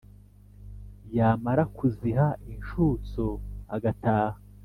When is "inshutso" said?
2.53-3.23